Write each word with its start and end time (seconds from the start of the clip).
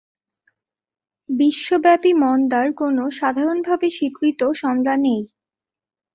বিশ্বব্যাপী 1.29 2.11
মন্দার 2.21 2.67
কোনও 2.73 3.05
সাধারণভাবে 3.19 3.87
স্বীকৃত 3.89 4.41
সংজ্ঞা 4.61 4.95
নেই। 4.97 5.21